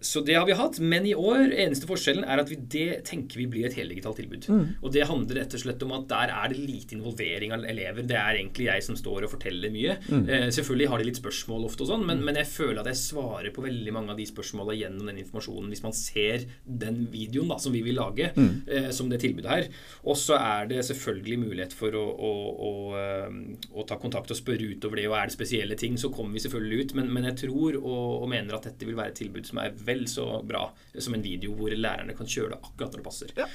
[0.00, 3.40] så det har vi hatt, men i år eneste forskjellen er at vi det tenker
[3.40, 4.48] vi blir et heldigitalt tilbud.
[4.82, 8.06] Og det handler rett og slett om at der er det lite involvering av elever.
[8.06, 9.96] Det er egentlig jeg som står og forteller mye.
[10.28, 13.00] Eh, selvfølgelig har de litt spørsmål ofte og sånn, men, men jeg føler at jeg
[13.02, 17.50] svarer på veldig mange av de spørsmåla gjennom den informasjonen hvis man ser den videoen
[17.52, 19.68] da, som vi vil lage eh, som det tilbudet her.
[20.06, 22.32] Og så er det selvfølgelig mulighet for å, å,
[22.68, 23.38] å, eh,
[23.74, 26.44] å ta kontakt og spørre utover det, og er det spesielle ting, så kommer vi
[26.44, 26.96] selvfølgelig ut.
[26.98, 29.74] Men, men jeg tror og, og mener at dette vil være et tilbud som er
[29.88, 33.34] vel så bra som en video hvor lærerne kan kjøre det akkurat når det passer.
[33.38, 33.48] Ja.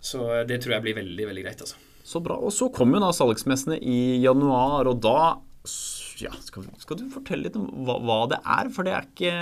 [0.00, 1.64] Så det tror jeg blir veldig, veldig greit.
[1.64, 1.80] altså.
[2.08, 2.38] Så bra.
[2.40, 5.18] Og så kommer jo da salgsmessene i januar, og da
[6.18, 8.70] ja, skal, skal du fortelle litt om hva, hva det er?
[8.74, 9.32] For det er ikke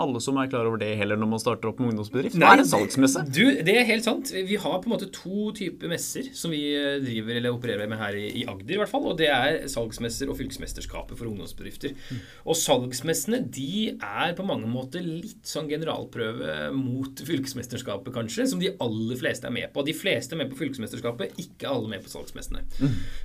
[0.00, 2.36] alle som er klar over det heller når man starter opp med ungdomsbedrift.
[2.38, 3.24] Hva er en salgsmesse?
[3.30, 4.30] Du, Det er helt sant.
[4.30, 8.00] Vi har på en måte to typer messer som vi eh, driver eller opererer med
[8.00, 8.76] her i, i Agder.
[8.76, 11.96] i hvert fall, og Det er salgsmesser og fylkesmesterskapet for ungdomsbedrifter.
[12.44, 18.72] Og salgsmessene de er på mange måter litt sånn generalprøve mot fylkesmesterskapet, kanskje, som de
[18.82, 19.84] aller fleste er med på.
[19.86, 22.62] De fleste er med på fylkesmesterskapet, ikke alle med på salgsmessene.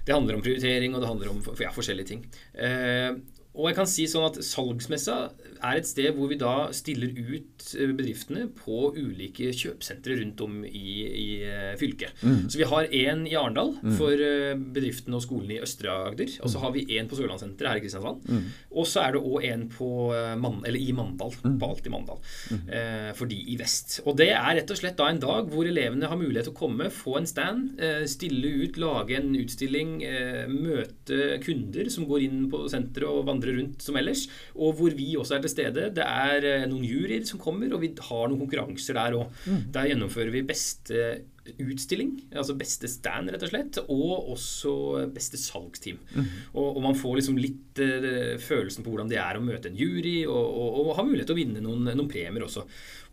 [0.06, 2.26] Det handler om prioritering, og det handler om ja, forskjellige ting.
[2.54, 3.12] Eh, Eh,
[3.56, 5.18] og jeg kan si sånn at Salgsmessa
[5.56, 10.62] er et sted hvor vi da stiller ut eh, bedriftene på ulike kjøpesentre rundt om
[10.68, 11.28] i, i
[11.80, 11.96] fylket.
[12.22, 12.52] fylket.
[12.52, 16.32] Så vi har én i Arendal for eh, bedriftene og skolene i Østre Agder.
[16.44, 18.26] Og så har vi én på Sørlandssenteret her i Kristiansand.
[18.76, 21.34] Og så er det òg en eh, Man i Mandal.
[21.60, 22.22] På Alt i Mandal.
[22.52, 24.00] Eh, for de i vest.
[24.06, 26.60] Og det er rett og slett da en dag hvor elevene har mulighet til å
[26.60, 32.26] komme, få en stand, eh, stille ut, lage en utstilling, eh, møte kunder som går
[32.26, 34.26] inn på senteret og vandrer rundt som ellers.
[34.56, 35.90] Og hvor vi også er til stede.
[35.96, 39.40] Det er eh, noen juryer som kommer, og vi har noen konkurranser der òg.
[39.76, 41.08] Der gjennomfører vi beste
[41.62, 44.74] utstilling, altså beste stand, rett og slett, og også
[45.14, 46.00] beste salgsteam.
[46.54, 49.80] Og, og man får liksom litt uh, følelsen på hvordan det er å møte en
[49.80, 52.66] jury, og, og, og ha mulighet til å vinne noen, noen premier også.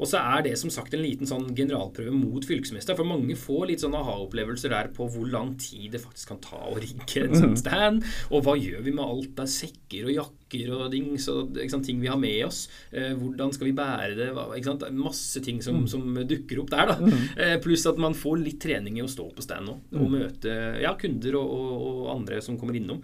[0.03, 3.69] Og så er det som sagt en liten sånn generalprøve mot fylkesmester, for mange får
[3.71, 7.39] litt sånn aha-opplevelser der på hvor lang tid det faktisk kan ta å rigge en
[7.39, 11.27] sånn stand, og hva gjør vi med alt av sekker og jakker pakker og dings
[11.33, 12.69] og sant, ting vi har med oss.
[12.91, 14.31] Eh, hvordan skal vi bære det?
[14.65, 15.89] Sant, masse ting som, mm.
[15.89, 16.93] som, dukker opp der.
[16.93, 16.97] da.
[17.01, 17.29] Mm.
[17.37, 20.17] Eh, pluss at man får litt trening i å stå på stand nå og mm.
[20.17, 23.03] møte ja, kunder og, og, og andre som kommer innom.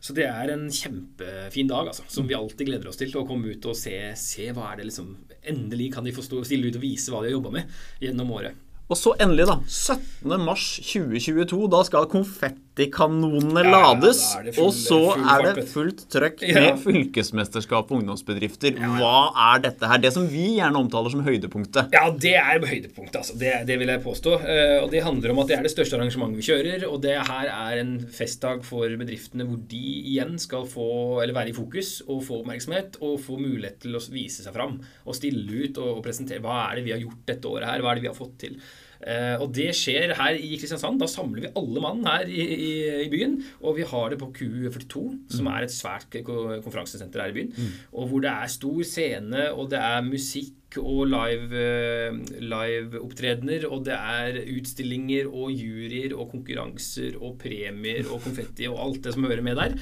[0.00, 3.16] Så det er en kjempefin dag, altså, som vi alltid gleder oss til.
[3.18, 5.16] Å komme ut og se, se hva er det liksom
[5.48, 7.70] Endelig kan de få stille ut og vise hva de har jobba med
[8.02, 8.58] gjennom året.
[8.88, 9.58] Og så endelig, da.
[9.64, 11.68] 17.3.2022.
[11.72, 14.20] Da skal konfett 50-kanonene ja, lades,
[14.54, 18.78] full, og så er det fullt trøkk med fylkesmesterskap og ungdomsbedrifter.
[18.98, 20.00] Hva er dette her?
[20.02, 21.92] Det som vi gjerne omtaler som høydepunktet.
[21.94, 23.36] Ja, det er høydepunktet, altså.
[23.38, 24.38] Det, det vil jeg påstå.
[24.44, 27.16] Eh, og det handler om at det er det største arrangementet vi kjører, og det
[27.18, 30.88] her er en festdag for bedriftene hvor de igjen skal få,
[31.22, 34.78] eller være i fokus og få oppmerksomhet og få mulighet til å vise seg fram
[34.78, 37.82] og stille ut og, og presentere hva er det vi har gjort dette året her,
[37.82, 38.60] hva er det vi har fått til.
[38.98, 40.98] Eh, og det skjer her i Kristiansand.
[41.00, 42.72] Da samler vi alle mann her i, i,
[43.04, 43.38] i byen.
[43.62, 45.04] Og vi har det på Q42,
[45.36, 47.52] som er et svært konferansesenter her i byen.
[47.92, 53.86] Og hvor det er stor scene, og det er musikk og live, eh, live-opptredener, og
[53.86, 59.24] det er utstillinger og juryer og konkurranser og premier og konfetti og alt det som
[59.24, 59.78] hører med der.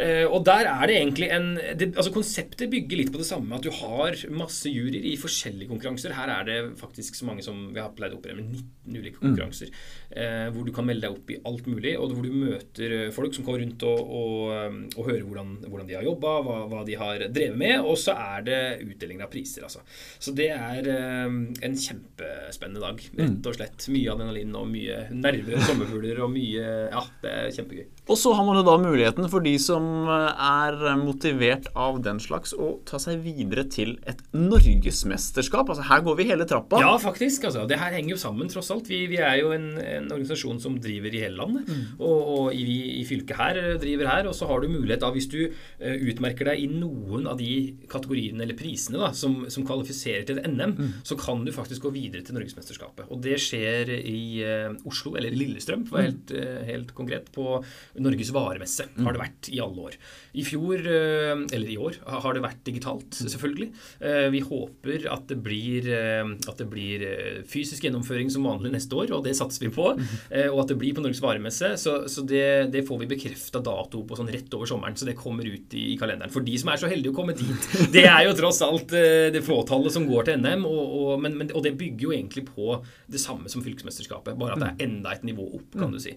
[0.00, 3.58] Eh, og der er det egentlig en det, altså Konseptet bygger litt på det samme.
[3.58, 6.14] At du har masse juryer i forskjellige konkurranser.
[6.16, 9.20] Her er det faktisk så mange som vi har pleid å operere med 19 ulike
[9.20, 9.72] konkurranser.
[10.10, 13.12] Eh, hvor du kan melde deg opp i alt mulig, og hvor du møter eh,
[13.14, 16.56] folk som går rundt og, og, eh, og hører hvordan, hvordan de har jobba, hva,
[16.72, 17.76] hva de har drevet med.
[17.84, 19.84] Og så er det utdeling av priser, altså.
[20.18, 23.04] Så det er eh, en kjempespennende dag.
[23.20, 23.88] Rett og slett.
[23.92, 27.86] Mye adrenalin og mye nerver og sommerfugler og mye Ja, det er kjempegøy.
[28.10, 32.52] Og så har man jo da muligheten for de som er motivert av den slags,
[32.54, 35.70] å ta seg videre til et norgesmesterskap.
[35.72, 36.80] Altså her går vi hele trappa.
[36.82, 37.46] Ja, faktisk.
[37.48, 37.66] altså.
[37.68, 38.90] Det her henger jo sammen, tross alt.
[38.90, 41.70] Vi, vi er jo en, en organisasjon som driver i hele landet.
[41.98, 44.30] Og, og i, i fylket her eh, driver her.
[44.30, 47.50] Og så har du mulighet da, hvis du eh, utmerker deg i noen av de
[47.90, 50.76] kategoriene eller prisene da, som, som kvalifiserer til NM,
[51.06, 53.08] så kan du faktisk gå videre til Norgesmesterskapet.
[53.10, 57.30] Og det skjer i uh, Oslo, eller Lillestrøm, for å være helt, uh, helt konkret,
[57.34, 57.60] på
[58.02, 58.88] Norges varemesse.
[59.00, 59.90] Har det vært i alle år.
[60.34, 63.70] I fjor, eh, eller i år, har det vært digitalt, selvfølgelig.
[64.00, 67.02] Eh, Vi håper at det blir, eh, at det blir
[67.50, 69.88] fysisk gjennomføring som vanlig neste år, og det satser vi på.
[70.30, 71.72] eh, Og at det blir på Norges varemesse.
[71.78, 75.16] Så, så det, det får vi bekrefta dato på sånn rett over sommeren, så det
[75.18, 76.30] kommer ut i, i kalenderen.
[76.30, 77.68] For de som er så heldige å komme dit.
[77.92, 81.50] Det er jo tross alt det fåtallet som går til NM, og, og, men, men,
[81.56, 82.78] og det bygger jo egentlig på
[83.10, 86.14] det samme som fylkesmesterskapet, bare at det er enda et nivå opp, kan du si.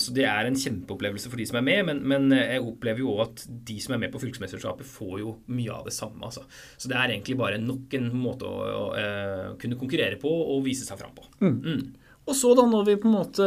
[0.00, 3.16] Så det er en kjempeopplevelse for de som er med, men, men jeg opplever jo
[3.16, 6.22] også at de som er med på fylkesmesterskapet, får jo mye av det samme.
[6.26, 6.44] Altså.
[6.76, 10.64] Så det er egentlig bare nok en måte å, å å kunne konkurrere på og
[10.66, 11.26] vise seg fram på.
[11.42, 11.82] Mm.
[12.28, 13.46] Og så da når vi på en måte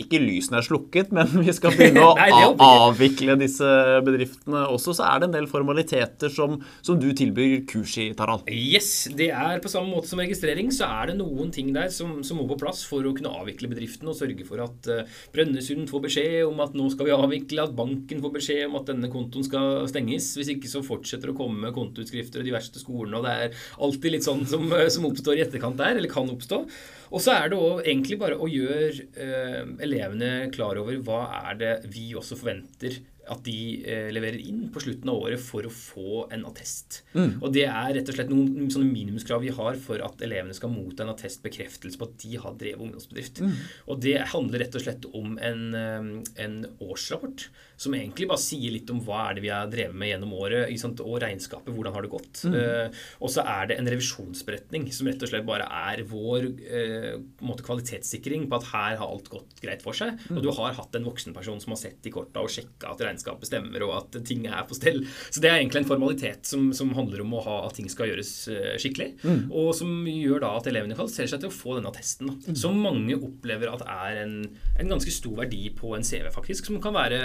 [0.00, 2.30] Ikke lysene er slukket, men vi skal begynne å Nei,
[2.64, 3.68] avvikle disse
[4.06, 8.44] bedriftene også, så er det en del formaliteter som, som du tilbyr kurs i, Taral.
[8.52, 12.18] Yes, det er på samme måte som registrering, så er det noen ting der som,
[12.26, 15.90] som må på plass for å kunne avvikle bedriften og sørge for at uh, Brønnøysund
[15.90, 19.10] får beskjed om at nå skal vi avvikle, at banken får beskjed om at denne
[19.12, 20.30] kontoen skal stenges.
[20.38, 23.66] Hvis ikke så fortsetter det å komme kontoutskrifter og de verste skolene, og det er
[23.84, 26.64] alltid litt sånn som, eh, som oppstår i etterkant der, eller kan oppstå.
[27.08, 31.60] Og så er det også egentlig bare å gjøre eh, elevene klar over hva er
[31.60, 32.98] det vi også forventer
[33.30, 37.02] at de eh, leverer inn på slutten av året for å få en attest.
[37.42, 40.72] Og det er rett og slett noen sånne minimumskrav vi har for at elevene skal
[40.72, 43.42] motta en attestbekreftelse på at de har drevet ungdomsbedrift.
[43.88, 48.72] Og det handler rett og slett om en, eh, en årsrapport som egentlig bare sier
[48.74, 50.66] litt om hva er det vi har drevet med gjennom året,
[50.98, 52.42] og regnskapet, hvordan har det gått.
[52.48, 52.90] Eh,
[53.22, 57.14] og så er det en revisjonsberetning som rett og slett bare er vår eh,
[57.46, 60.98] måte kvalitetssikring på at her har alt gått greit for seg, og du har hatt
[60.98, 64.46] en voksenperson som har sett i korta og sjekka at regnskapet stemmer, og at ting
[64.48, 65.04] er på stell.
[65.30, 68.12] Så det er egentlig en formalitet som, som handler om å ha at ting skal
[68.12, 68.34] gjøres
[68.78, 68.88] skikkelig.
[68.88, 72.54] skikkelig, og som gjør da at elevene kvalifiserer seg til å få denne attesten, da,
[72.58, 74.34] som mange opplever at er en,
[74.78, 77.20] en ganske stor verdi på en CV, faktisk, som kan være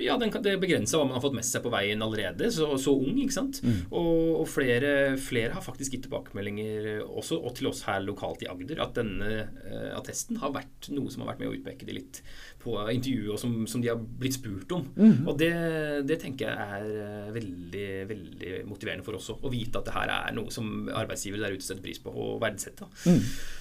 [0.00, 2.72] ja, den kan, det begrenser hva man har fått med seg på veien allerede, så,
[2.80, 3.62] så ung, ikke sant?
[3.90, 8.50] Og, og flere, flere har faktisk gitt tilbakemeldinger også, og til oss her lokalt i
[8.50, 11.98] Agder, at denne uh, attesten har vært noe som har vært med å utpeke de
[12.00, 12.22] litt
[12.60, 14.86] på intervjuet, og som, som de har blitt spurt om.
[15.30, 15.50] Og det,
[16.08, 19.94] det tenker jeg er eh, veldig, veldig motiverende for oss også, å vite at det
[19.94, 22.90] her er noe som arbeidsgivere der ute setter pris på og verdsetter.
[23.06, 23.20] Mm.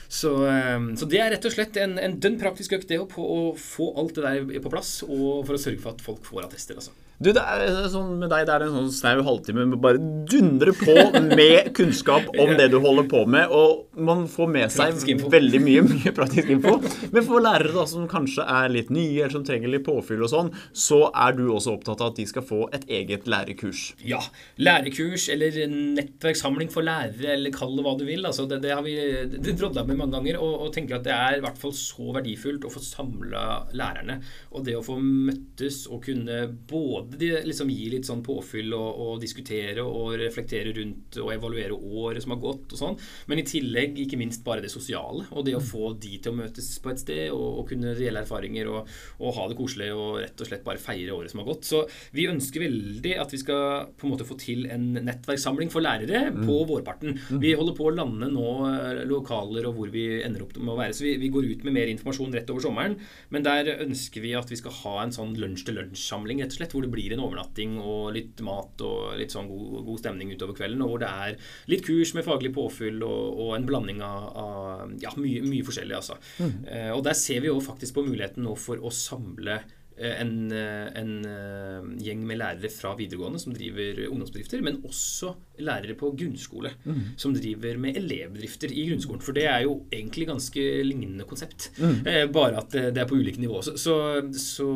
[0.10, 3.10] Så, eh, så det er rett og slett en, en dønn praktisk økt, det å,
[3.10, 6.25] på, å få alt det der på plass, og for å sørge for at folk
[6.27, 6.82] får attester.
[6.82, 6.95] altså.
[7.19, 10.71] Du, det er sånn med deg, det er en sånn snau halvtime med bare dundre
[10.71, 10.93] på
[11.36, 15.82] med kunnskap om det du holder på med, og man får med seg veldig mye,
[15.84, 16.77] mye praktisk info.
[17.12, 20.32] Men for lærere da, som kanskje er litt nye, eller som trenger litt påfyll og
[20.32, 23.84] sånn, så er du også opptatt av at de skal få et eget lærekurs.
[24.08, 24.21] Ja.
[24.63, 28.23] Lærekurs eller nettverkssamling for lærere, eller kall det hva du vil.
[28.32, 28.95] Altså, det, det har vi
[29.36, 32.15] det drodla med mange ganger, og, og tenker at det er i hvert fall så
[32.15, 34.21] verdifullt å få samla lærerne.
[34.55, 38.89] Og det å få møttes og kunne både de liksom gi litt sånn påfyll og,
[39.04, 42.98] og, diskutere og reflektere rundt og evaluere året som har gått og sånn.
[43.32, 46.39] Men i tillegg ikke minst bare det sosiale og det å få de til å
[46.39, 50.19] møtes på et sted og, og kunne dele erfaringer og, og, ha det koselig og
[50.24, 51.67] rett og slett bare feire året som har gått.
[51.69, 51.84] Så
[52.15, 56.30] vi ønsker veldig at vi skal på en måte få til en nettverkssamling for lærere
[56.34, 56.43] mm.
[56.48, 57.17] på vårparten.
[57.30, 57.41] Mm.
[57.43, 60.80] Vi holder på å lande nå eh, lokaler og hvor vi ender opp med å
[60.80, 60.95] være.
[60.98, 62.98] Så vi, vi går ut med mer informasjon rett over sommeren.
[63.34, 66.86] Men der ønsker vi at vi skal ha en sånn lunsj-til-lunsj-samling, rett og slett, hvor
[66.86, 70.84] det blir en overnatting og litt mat og litt sånn god, god, stemning utover kvelden.
[70.86, 74.96] Og hvor det er litt kurs med faglig påfyll og, og en blanding av, av
[75.02, 76.20] ja, mye, mye, forskjellig, altså.
[76.40, 76.56] Mm.
[76.68, 79.62] Eh, og der ser vi jo faktisk på muligheten nå for å samle
[80.00, 85.96] en, eh, en, eh, gjeng med lærere fra videregående som driver ungdomsbedrifter, men også lærere
[86.00, 87.02] på grunnskole mm.
[87.20, 89.22] som driver med elevbedrifter i grunnskolen.
[89.22, 92.32] For det er jo egentlig ganske lignende konsept, mm.
[92.32, 93.68] bare at det er på ulike nivåer.
[93.68, 93.98] Så, så,
[94.32, 94.70] så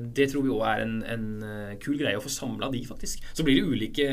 [0.00, 1.28] det tror vi òg er en, en,
[1.80, 3.22] kul greie å få samla de, faktisk.
[3.36, 4.08] Så blir det ulike,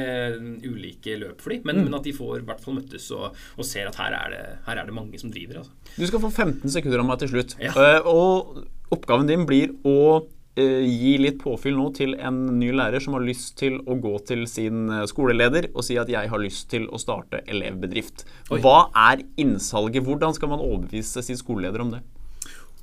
[0.68, 1.88] ulike løp for de, men, mm.
[1.88, 4.46] men, at de får i hvert fall møttes og, og ser at her er, det,
[4.68, 5.64] her er det mange som driver.
[5.64, 5.96] Altså.
[5.96, 7.56] Du skal få 15 sekunder av meg til slutt.
[7.64, 7.72] Ja.
[8.04, 13.14] og oppgaven din blir å Eh, gi litt påfyll nå til en ny lærer som
[13.18, 16.70] har lyst til å gå til sin eh, skoleleder og si at jeg har lyst
[16.74, 18.26] til å starte elevbedrift.
[18.50, 18.62] Oi.
[18.64, 20.06] Hva er innsalget?
[20.08, 22.02] Hvordan skal man overbevise sin skoleleder om det?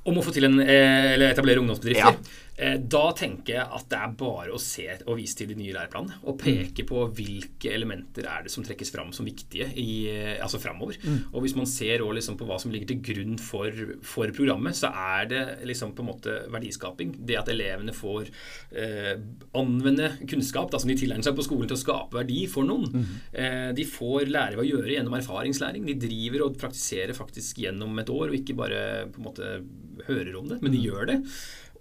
[0.05, 2.15] Om å få til en, eh, eller etablere ungdomsbedrifter?
[2.15, 2.41] Ja.
[2.55, 5.73] Eh, da tenker jeg at det er bare å se og vise til de nye
[5.75, 6.21] læreplanene.
[6.29, 10.61] Og peke på hvilke elementer er det som trekkes fram som viktige i, eh, altså
[10.63, 10.95] framover.
[11.03, 11.33] Mm.
[11.33, 13.71] Og hvis man ser liksom på hva som ligger til grunn for,
[14.05, 17.15] for, programmet, så er det liksom på en måte verdiskaping.
[17.27, 18.31] Det at elevene får
[18.71, 19.15] eh,
[19.57, 22.87] anvende kunnskap da, som de tilegner seg på skolen til å skape verdi for noen.
[22.87, 23.11] Mm.
[23.35, 25.83] Eh, de får lære å gjøre gjennom erfaringslæring.
[25.91, 29.53] De driver og praktiserer faktisk gjennom et år, og ikke bare på en måte
[30.07, 30.85] hører om det, men de mm.
[30.87, 31.19] gjør det.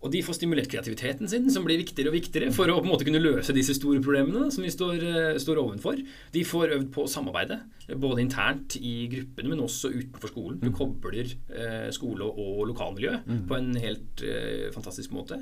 [0.05, 2.93] Og de får stimulert kreativiteten sin, som blir viktigere og viktigere for å på en
[2.93, 6.03] måte kunne løse disse store problemene som vi står, uh, står ovenfor.
[6.35, 7.63] De får øvd på å samarbeide,
[8.01, 10.61] både internt i gruppene, men også utenfor skolen.
[10.61, 10.77] Du mm.
[10.77, 13.43] kobler uh, skole og lokalmiljø mm.
[13.49, 15.41] på en helt uh, fantastisk måte.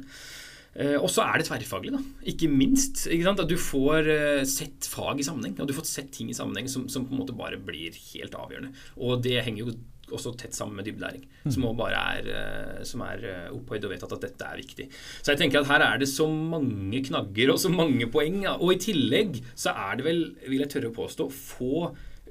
[0.73, 1.99] og så er det tverrfaglig, da.
[2.31, 3.03] Ikke minst.
[3.13, 4.07] Ikke at du får
[4.49, 5.59] sett fag i sammenheng.
[5.61, 8.33] Og du får sett ting i sammenheng som, som, på en måte bare blir helt
[8.33, 8.73] avgjørende.
[8.97, 9.75] Og det henger jo
[10.13, 11.25] også tett sammen med dybdelæring.
[11.45, 11.53] Mm.
[11.55, 14.89] Som bare er, eh, som er eh, opphøyd og vedtatt at dette er viktig.
[15.21, 18.43] Så jeg tenker at her er det så mange knagger og så mange poeng.
[18.55, 21.77] Og i tillegg så er det vel, vil jeg tørre å påstå, få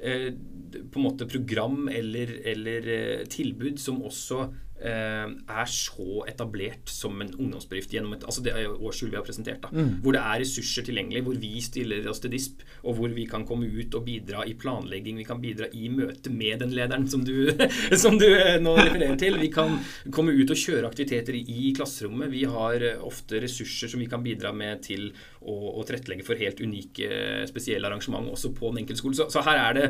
[0.01, 4.47] eh, på en måte program eller, eller eh, tilbud som også
[4.81, 9.61] er så etablert som en ungdomsbedrift gjennom et, altså det er vi har presentert.
[9.61, 10.01] da, mm.
[10.01, 13.45] Hvor det er ressurser tilgjengelig, hvor vi stiller oss til DISP, og hvor vi kan
[13.47, 15.19] komme ut og bidra i planlegging.
[15.21, 17.51] Vi kan bidra i møte med den lederen som du,
[18.03, 19.37] som du eh, nå refererer til.
[19.41, 19.77] Vi kan
[20.13, 22.31] komme ut og kjøre aktiviteter i klasserommet.
[22.33, 26.37] Vi har eh, ofte ressurser som vi kan bidra med til å, å tilrettelegge for
[26.37, 27.07] helt unike,
[27.49, 29.17] spesielle arrangement også på den enkelte skole.
[29.17, 29.87] Så, så, her er det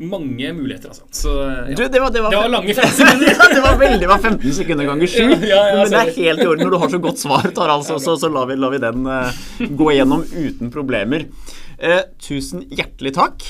[0.00, 1.08] mange muligheter, altså.
[1.12, 1.74] Så, ja.
[1.76, 3.42] du, det, var, det, var, det var lange 15 sekunder.
[3.54, 5.20] det var veldig, det var 15 sekunder ganger 7.
[5.54, 7.84] Ja, ja, men det er helt i orden når du har så godt svar, Tarald,
[7.86, 9.44] så, så, så lar, vi, lar, vi, den uh,
[9.82, 11.28] gå igjennom uten problemer.
[11.76, 13.44] Uh, tusen hjertelig takk.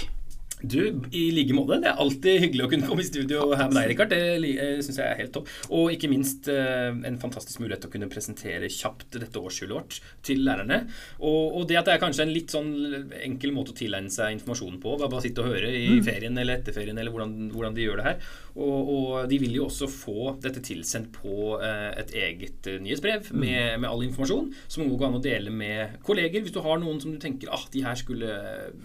[0.70, 0.81] Du,
[1.12, 1.79] i like måte.
[1.83, 4.14] Det er alltid hyggelig å kunne komme i studio her med deg, Rikard.
[4.14, 5.50] Det eh, syns jeg er helt topp.
[5.74, 9.98] Og ikke minst eh, en fantastisk mulighet til å kunne presentere kjapt dette årsskjulet vårt
[10.27, 10.85] til lærerne.
[11.20, 12.72] Og, og, det at det er kanskje en litt sånn
[13.20, 16.03] enkel måte å tilegne seg informasjonen på, bare sitte og høre i mm.
[16.07, 18.35] ferien eller etter ferien, eller hvordan, hvordan de gjør det her.
[18.55, 23.40] Og, og, de vil jo også få dette tilsendt på eh, et eget nyhetsbrev mm.
[23.40, 26.45] med, med, all informasjon, som går an å dele med kolleger.
[26.45, 28.31] Hvis du har noen som du tenker ah, de her skulle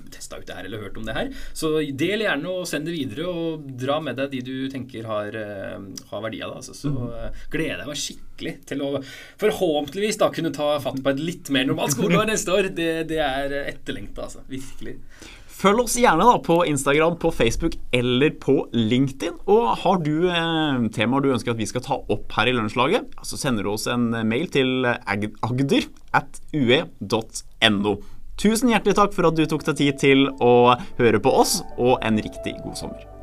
[0.10, 1.29] testa ut det her eller hørt om det her.
[1.53, 5.38] Så del gjerne og send det videre, og dra med deg de du tenker har,
[5.38, 6.62] har verdi av det.
[6.63, 6.77] Altså.
[6.77, 8.91] Så uh, gleder jeg meg skikkelig til å
[9.41, 12.71] forhåpentligvis da kunne ta fatt på et litt mer normalt skoleår neste år.
[12.73, 14.45] Det, det er etterlengta, altså.
[14.49, 14.97] Virkelig.
[15.60, 19.41] Følg oss gjerne da på Instagram, på Facebook eller på LinkedIn.
[19.52, 23.12] Og har du eh, temaer du ønsker at vi skal ta opp her i Lunsjlaget,
[23.28, 27.98] så sender du oss en mail til agder at ue.no.
[28.39, 31.98] Tusen hjertelig takk for at du tok deg tid til å høre på oss, og
[32.08, 33.18] en riktig god sommer.